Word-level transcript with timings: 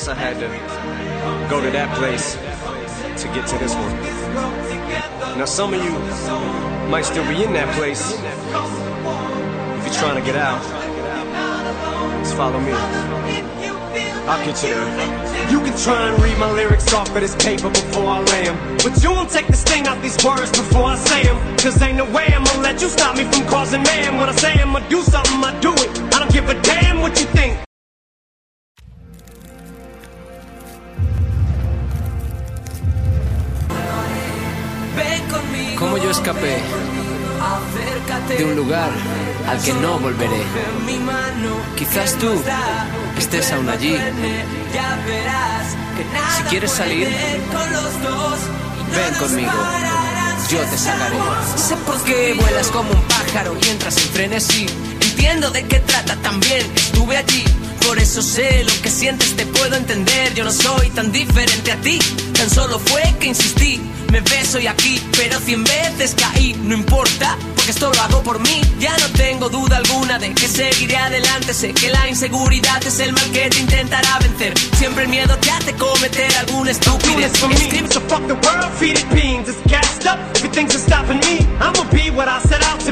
guess 0.00 0.08
I 0.08 0.14
had 0.14 0.36
to 0.40 0.48
go 1.50 1.60
to 1.60 1.70
that 1.72 1.94
place 1.98 2.32
to 3.20 3.28
get 3.34 3.46
to 3.48 3.58
this 3.58 3.74
one. 3.74 3.92
Now, 5.36 5.44
some 5.44 5.74
of 5.74 5.84
you 5.84 5.92
might 6.88 7.04
still 7.04 7.26
be 7.28 7.44
in 7.44 7.52
that 7.52 7.68
place. 7.76 8.12
If 8.16 9.84
you're 9.84 10.00
trying 10.00 10.16
to 10.16 10.24
get 10.24 10.36
out, 10.36 10.62
just 12.22 12.34
follow 12.34 12.60
me. 12.60 12.72
I'll 14.24 14.44
get 14.46 14.62
you 14.62 14.72
there. 14.72 15.50
You 15.50 15.60
can 15.60 15.76
try 15.76 16.08
and 16.08 16.22
read 16.22 16.38
my 16.38 16.50
lyrics 16.50 16.92
off 16.94 17.08
of 17.08 17.20
this 17.20 17.36
paper 17.36 17.68
before 17.68 18.06
I 18.06 18.20
lay 18.20 18.44
them. 18.44 18.56
But 18.78 19.02
you 19.02 19.10
won't 19.10 19.30
take 19.30 19.48
the 19.48 19.56
sting 19.56 19.86
out 19.86 20.00
these 20.00 20.16
words 20.24 20.50
before 20.50 20.84
I 20.84 20.96
say 20.96 21.28
'em. 21.28 21.36
Cause 21.58 21.82
ain't 21.82 21.98
no 21.98 22.06
way 22.06 22.32
I'm 22.32 22.44
gonna 22.44 22.62
let 22.62 22.80
you 22.80 22.88
stop 22.88 23.16
me 23.18 23.24
from 23.24 23.46
causing 23.48 23.82
man. 23.82 24.18
When 24.18 24.28
I 24.28 24.36
say 24.36 24.52
I'm 24.62 24.72
gonna 24.72 24.88
do 24.88 25.02
something. 25.02 25.44
I 25.44 25.59
Cómo 35.80 35.96
yo 35.96 36.10
escapé 36.10 36.58
de 38.36 38.44
un 38.44 38.54
lugar 38.54 38.90
al 39.48 39.62
que 39.62 39.72
no 39.72 39.98
volveré. 39.98 40.42
Quizás 41.74 42.18
tú 42.18 42.28
estés 43.16 43.50
aún 43.52 43.66
allí. 43.66 43.96
Si 46.36 46.42
quieres 46.50 46.70
salir, 46.70 47.08
ven 48.94 49.14
conmigo. 49.18 49.50
Yo 50.50 50.58
te 50.58 50.76
sacaré. 50.76 51.16
Sé 51.56 51.76
por 51.86 51.98
qué 52.04 52.36
vuelas 52.38 52.68
como 52.68 52.90
un 52.90 53.02
pájaro 53.04 53.56
y 53.62 53.68
entras 53.70 53.96
en 53.96 54.12
frenesí. 54.12 54.66
Entiendo 55.00 55.50
de 55.50 55.66
qué 55.66 55.80
trata 55.80 56.14
también. 56.16 56.66
Estuve 56.76 57.16
allí. 57.16 57.44
Por 57.86 57.98
eso 57.98 58.22
sé 58.22 58.64
lo 58.64 58.82
que 58.82 58.90
sientes, 58.90 59.36
te 59.36 59.46
puedo 59.46 59.76
entender. 59.76 60.34
Yo 60.34 60.44
no 60.44 60.52
soy 60.52 60.90
tan 60.90 61.10
diferente 61.12 61.72
a 61.72 61.76
ti. 61.76 61.98
Tan 62.34 62.48
solo 62.50 62.78
fue 62.78 63.02
que 63.18 63.28
insistí. 63.28 63.80
Me 64.10 64.20
ves 64.20 64.54
hoy 64.54 64.66
aquí, 64.66 65.00
pero 65.16 65.38
cien 65.38 65.62
veces 65.64 66.14
caí. 66.16 66.54
No 66.64 66.74
importa, 66.74 67.36
porque 67.54 67.70
esto 67.70 67.92
lo 67.92 68.00
hago 68.00 68.22
por 68.22 68.40
mí. 68.40 68.60
Ya 68.80 68.96
no 68.98 69.08
tengo 69.10 69.48
duda 69.48 69.76
alguna 69.76 70.18
de 70.18 70.34
que 70.34 70.48
seguiré 70.48 70.96
adelante. 70.96 71.54
Sé 71.54 71.72
que 71.72 71.90
la 71.90 72.08
inseguridad 72.08 72.84
es 72.84 72.98
el 73.00 73.12
mal 73.12 73.30
que 73.30 73.48
te 73.48 73.60
intentará 73.60 74.18
vencer. 74.18 74.54
Siempre 74.76 75.04
el 75.04 75.10
miedo 75.10 75.36
te 75.38 75.50
hace 75.50 75.74
cometer 75.74 76.30
alguna 76.38 76.72
estupidez. 76.72 77.32
So 77.92 78.00
fuck 78.02 78.26
the 78.26 78.34
world, 78.34 78.72
feed 78.78 78.98
it 78.98 79.08
beans. 79.10 79.48
It's 79.48 79.62
gassed 79.66 80.06
up. 80.06 80.18
Just 80.52 80.86
stopping 80.86 81.18
me. 81.20 81.46
I'ma 81.60 81.84
be 81.90 82.10
what 82.10 82.28
I 82.28 82.40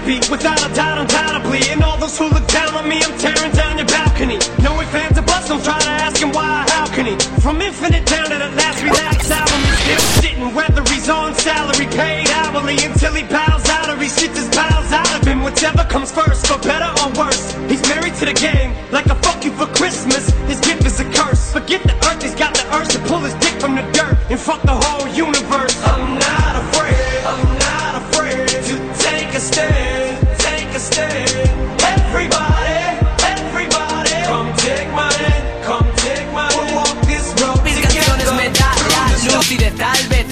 be. 0.00 0.18
Without 0.30 0.58
a 0.60 0.68
doubt, 0.74 0.98
undoubtedly. 0.98 1.60
And 1.70 1.82
all 1.82 1.96
those 1.98 2.16
who 2.18 2.28
look 2.28 2.46
down 2.48 2.74
on 2.74 2.88
me, 2.88 3.00
I'm 3.02 3.16
tearing 3.18 3.52
down 3.52 3.78
your 3.78 3.86
balcony. 3.86 4.38
No 4.62 4.80
ifs, 4.80 4.90
fans, 4.90 5.18
or 5.18 5.22
bust, 5.22 5.48
Don't 5.48 5.62
try 5.62 5.78
to 5.78 5.90
ask 6.04 6.20
him 6.20 6.32
why, 6.32 6.64
how 6.68 6.86
can 6.86 7.06
he? 7.06 7.16
From 7.40 7.60
infinite 7.60 8.04
down 8.06 8.30
to 8.30 8.38
the 8.38 8.50
last 8.60 8.82
relapse 8.82 9.30
album, 9.30 9.60
he's 9.66 9.80
still 9.84 10.04
sitting. 10.20 10.54
Whether 10.54 10.82
he's 10.92 11.08
on 11.08 11.34
salary, 11.34 11.86
paid 11.86 12.28
hourly, 12.30 12.76
until 12.84 13.14
he 13.14 13.22
bows 13.24 13.68
out 13.68 13.88
or 13.88 13.96
he 13.96 14.08
shits 14.08 14.36
his 14.36 14.48
bowels 14.54 14.92
out 14.92 15.12
of 15.16 15.26
him. 15.26 15.42
Whichever 15.42 15.84
comes 15.84 16.12
first, 16.12 16.46
for 16.46 16.58
better 16.58 16.90
or 17.02 17.08
worse. 17.18 17.52
He's 17.70 17.82
married 17.88 18.14
to 18.20 18.26
the 18.26 18.34
game, 18.34 18.74
like 18.90 19.06
a 19.06 19.16
fuck 19.16 19.44
you 19.44 19.52
for 19.52 19.66
Christmas. 19.78 20.30
His 20.50 20.60
gift 20.60 20.84
is 20.84 21.00
a 21.00 21.06
curse. 21.12 21.52
Forget 21.52 21.82
the 21.84 21.94
earth, 22.08 22.22
he's 22.22 22.34
got 22.34 22.54
the 22.54 22.64
urge 22.76 22.88
to 22.88 22.98
pull 23.10 23.20
his 23.20 23.34
dick 23.34 23.54
from 23.60 23.74
the 23.76 23.82
dirt 23.92 24.16
and 24.30 24.38
fuck 24.38 24.62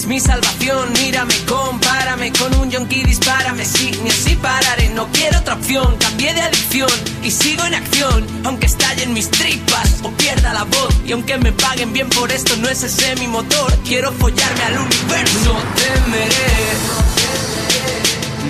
tal 0.00 0.06
vez 0.06 0.06
es 0.06 0.06
mi 0.06 0.20
salvación. 0.20 0.92
Mírame, 0.94 1.34
compárame 1.46 2.32
con 2.32 2.54
un 2.60 2.70
yonki, 2.70 3.02
dispárame. 3.02 3.64
Sí, 3.64 3.90
ni 4.02 4.10
así 4.10 4.36
pararé, 4.36 4.88
no 4.90 5.06
quiero 5.12 5.38
otra 5.38 5.54
opción. 5.54 5.96
Cambié 5.98 6.34
de 6.34 6.40
adicción 6.40 6.90
y 7.22 7.30
sigo 7.30 7.64
en 7.64 7.74
acción. 7.74 8.26
Aunque 8.44 8.66
estallen 8.66 9.12
mis 9.12 9.30
tripas 9.30 10.00
o 10.02 10.10
pierda 10.12 10.52
la 10.52 10.64
voz. 10.64 10.94
Y 11.04 11.12
aunque 11.12 11.38
me 11.38 11.52
paguen 11.52 11.92
bien 11.92 12.08
por 12.08 12.30
esto, 12.30 12.56
no 12.56 12.68
es 12.68 12.82
ese 12.82 13.16
mi 13.16 13.28
motor. 13.28 13.72
Quiero 13.84 14.12
follarme 14.12 14.62
al 14.64 14.78
universo. 14.78 15.52
No 15.52 15.60
temeré, 15.80 16.74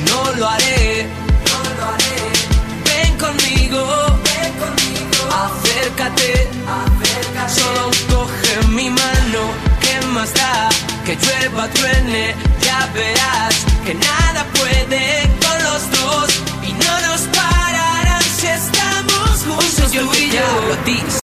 no 0.06 0.32
lo 0.38 0.48
haré. 0.48 1.08
Ven 2.84 3.18
conmigo, 3.18 3.80
acércate, 5.44 6.48
solo 7.48 7.90
coge 8.10 8.68
mi 8.68 8.90
mano, 8.90 9.40
¿qué 9.80 10.06
más 10.06 10.32
da? 10.34 10.89
Que 11.04 11.16
llueva, 11.16 11.68
truene, 11.68 12.34
ya 12.62 12.88
verás 12.94 13.54
que 13.84 13.94
nada 13.94 14.44
puede 14.54 15.28
con 15.44 15.62
los 15.64 15.90
dos 15.90 16.30
y 16.68 16.72
no 16.72 17.00
nos 17.08 17.20
pararán 17.36 18.22
si 18.38 18.46
estamos 18.46 19.42
juntos 19.44 19.92
tú 19.92 20.10
y 20.18 20.30
yo. 20.30 21.20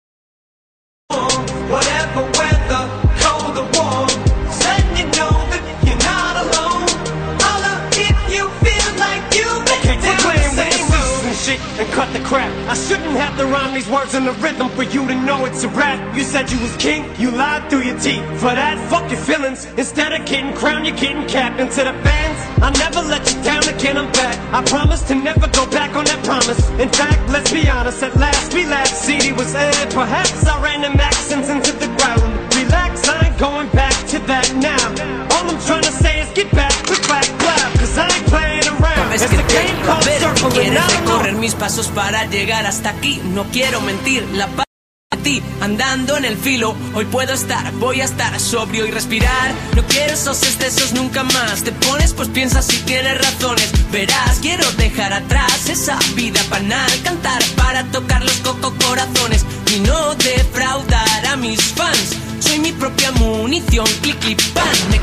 I 12.76 12.78
shouldn't 12.78 13.16
have 13.16 13.38
to 13.38 13.46
rhyme 13.46 13.74
these 13.74 13.88
words 13.88 14.16
in 14.16 14.26
the 14.26 14.34
rhythm 14.44 14.68
for 14.68 14.84
you 14.84 15.08
to 15.08 15.16
know 15.24 15.46
it's 15.46 15.64
a 15.64 15.70
rap. 15.70 15.96
You 16.14 16.24
said 16.26 16.52
you 16.52 16.60
was 16.60 16.76
king, 16.76 17.08
you 17.18 17.32
lied 17.32 17.70
through 17.70 17.88
your 17.88 17.98
teeth. 17.98 18.20
For 18.44 18.52
that, 18.52 18.76
fuck 18.92 19.10
your 19.10 19.22
feelings. 19.22 19.64
Instead 19.80 20.12
of 20.12 20.28
getting 20.28 20.54
crowned, 20.54 20.86
you're 20.86 20.98
getting 20.98 21.26
capped. 21.26 21.58
And 21.62 21.72
to 21.72 21.82
the 21.88 21.96
fans, 22.04 22.38
I'll 22.62 22.76
never 22.76 23.00
let 23.08 23.24
you 23.32 23.42
down 23.44 23.64
again. 23.64 23.96
I'm 23.96 24.12
back. 24.12 24.36
I 24.52 24.62
promise 24.68 25.04
to 25.08 25.16
never 25.16 25.48
go 25.56 25.64
back 25.72 25.96
on 25.96 26.04
that 26.04 26.20
promise. 26.26 26.60
In 26.76 26.90
fact, 26.90 27.24
let's 27.32 27.50
be 27.50 27.64
honest. 27.70 28.04
At 28.04 28.14
last, 28.18 28.54
we 28.54 28.66
last 28.66 28.92
CD 29.08 29.32
was 29.32 29.56
aired. 29.56 29.94
Perhaps 29.94 30.46
I 30.46 30.62
ran 30.62 30.82
them 30.82 31.00
accents 31.00 31.48
into 31.48 31.72
the 31.80 31.88
ground. 31.96 32.28
Relax, 32.60 33.08
I 33.08 33.28
ain't 33.28 33.40
going 33.40 33.70
back 33.72 33.96
to 34.12 34.20
that 34.28 34.52
now. 34.60 34.84
All 35.32 35.48
I'm 35.48 35.64
trying 35.64 35.88
to 35.88 35.96
say 36.04 36.20
is 36.20 36.28
get 36.34 36.52
back, 36.52 36.76
click 36.84 37.08
back, 37.08 37.24
clap. 37.40 37.72
Cause 37.80 37.98
I 37.98 38.04
ain't 38.12 38.28
playing 38.28 38.68
around. 38.68 39.16
It's 39.16 39.24
a 39.24 39.48
game 39.48 39.80
called. 39.88 40.25
Quieres 40.50 41.00
recorrer 41.00 41.34
mis 41.34 41.56
pasos 41.56 41.88
para 41.88 42.26
llegar 42.26 42.66
hasta 42.66 42.90
aquí. 42.90 43.22
No 43.34 43.46
quiero 43.46 43.82
mentir, 43.82 44.24
la 44.34 44.48
paz 44.48 44.66
de 45.12 45.18
ti 45.18 45.44
andando 45.62 46.18
en 46.18 46.26
el 46.26 46.38
filo. 46.38 46.76
Hoy 46.94 47.06
puedo 47.06 47.34
estar, 47.34 47.72
voy 47.74 48.02
a 48.02 48.06
estar 48.06 48.40
sobrio 48.40 48.86
y 48.86 48.92
respirar. 48.92 49.54
No 49.76 49.84
quiero 49.84 50.14
esos 50.14 50.44
excesos 50.44 50.94
nunca 50.94 51.24
más. 51.24 51.64
Te 51.64 51.72
pones, 51.72 52.14
pues 52.14 52.30
piensas 52.30 52.66
si 52.66 52.78
tienes 52.80 53.18
razones. 53.18 53.72
Verás, 53.92 54.40
quiero 54.42 54.70
dejar 54.74 55.14
atrás 55.14 55.70
esa 55.70 55.98
vida 56.16 56.42
banal. 56.50 56.92
Cantar 57.04 57.44
para 57.56 57.84
tocar 57.86 58.24
los 58.24 58.38
coco 58.38 58.74
corazones 58.86 59.46
y 59.76 59.80
no 59.80 60.16
defraudar 60.16 61.26
a 61.28 61.36
mis 61.36 61.62
fans. 61.74 62.18
Soy 62.40 62.60
mi 62.60 62.72
propia 62.72 63.12
munición, 63.14 63.86
clic, 64.02 64.20
clic, 64.20 64.42
pan. 64.54 64.90
Me 64.92 65.02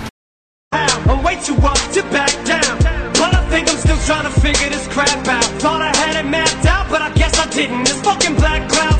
I'm 0.72 1.22
way 1.22 1.36
too 1.36 1.54
up 1.56 1.76
to 1.92 2.02
back 2.04 2.32
down. 2.44 3.01
Think 3.52 3.68
I'm 3.68 3.76
still 3.76 3.98
trying 4.06 4.24
to 4.24 4.40
figure 4.40 4.70
this 4.70 4.88
crap 4.88 5.28
out. 5.28 5.44
Thought 5.60 5.82
I 5.82 5.94
had 5.94 6.16
it 6.16 6.26
mapped 6.26 6.64
out, 6.64 6.88
but 6.88 7.02
I 7.02 7.12
guess 7.12 7.38
I 7.38 7.46
didn't. 7.50 7.84
This 7.84 8.00
fucking 8.00 8.37
black 8.37 8.66
cloud 8.70 8.92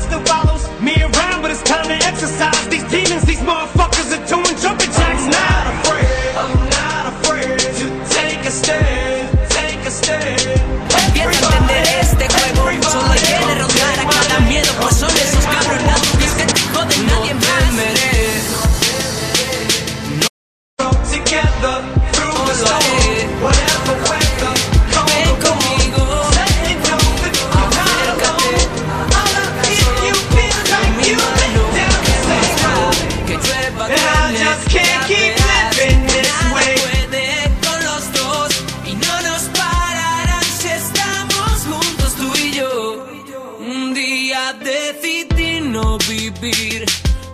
vivir 46.43 46.85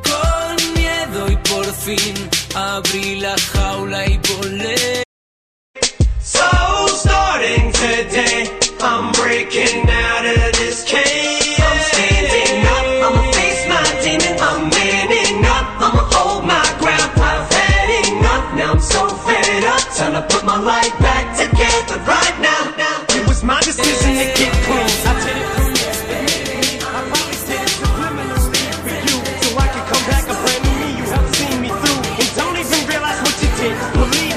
con 0.04 0.74
miedo 0.76 1.32
y 1.32 1.36
por 1.38 1.66
fin 1.66 2.30
abrí 2.54 3.20
la 3.20 3.36
jaula 3.52 4.06
y 4.06 4.20
volé. 4.30 5.04
So 6.22 6.46
starting 6.88 7.72
today, 7.72 8.52
I'm 8.80 9.12
breaking 9.14 9.90
out 9.90 10.26
of 10.26 10.52
this 10.60 10.84
cage. 10.84 11.58
I'm 11.58 11.80
standing 11.92 12.62
up, 12.76 12.86
I'ma 13.06 13.24
face 13.34 13.64
my 13.74 13.84
demon. 14.04 14.36
I'm 14.48 14.70
manning 14.70 15.44
up, 15.44 15.66
I'ma 15.86 16.04
hold 16.14 16.46
my 16.46 16.66
ground. 16.78 17.12
I've 17.18 17.52
had 17.52 17.90
enough, 18.12 18.46
now 18.56 18.72
I'm 18.74 18.80
so 18.80 19.10
fed 19.26 19.64
up. 19.64 19.82
Time 19.98 20.14
to 20.14 20.22
put 20.34 20.46
my 20.46 20.60
life 20.60 20.96
back 21.00 21.26
together. 21.36 21.89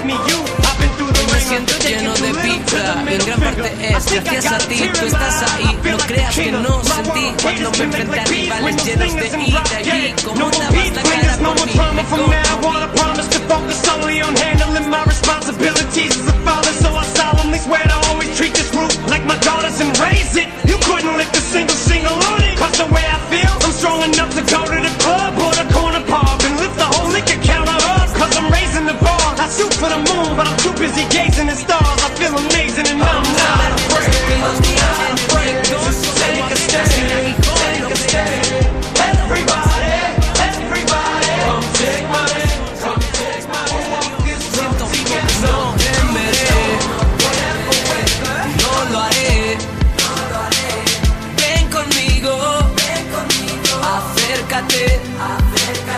me, 0.04 1.40
siento 1.40 1.72
lleno 1.78 2.14
de 2.14 2.34
pizza. 2.34 3.04
en 3.08 3.26
gran 3.26 3.40
parte 3.40 3.72
es 3.80 4.12
gracias 4.12 4.46
a 4.52 4.58
ti 4.58 4.90
tú 4.92 5.06
estás 5.06 5.42
ahí. 5.52 5.78
No 5.84 5.98
creas 5.98 6.34
que 6.34 6.52
no 6.52 6.84
sentí 6.84 7.34
cuando 7.42 7.70
me 7.72 7.84
enfrenté 7.84 8.20
a 8.20 8.24
rivales 8.24 8.84
llenos 8.84 9.14
de 9.14 9.26
ira 9.46 9.62
y 9.82 10.22
como 10.22 10.50
la 10.50 11.02
cara 11.02 11.38
por 12.60 12.71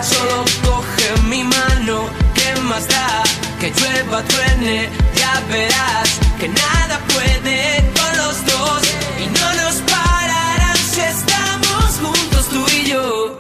Solo 0.02 0.44
coge 0.64 1.22
mi 1.28 1.44
mano, 1.44 2.08
¿qué 2.34 2.60
más 2.62 2.86
da? 2.88 3.22
Que 3.60 3.70
llueva, 3.70 4.22
truene, 4.22 4.88
ya 5.16 5.42
verás 5.50 6.08
que 6.38 6.48
nada 6.48 6.98
puede 7.08 7.92
con 7.98 8.16
los 8.18 8.44
dos 8.44 8.82
y 9.22 9.26
no 9.26 9.54
nos 9.62 9.76
pararán 9.90 10.76
si 10.76 11.00
estamos 11.00 12.00
juntos 12.02 12.48
tú 12.48 12.66
y 12.76 12.90
yo. 12.90 13.33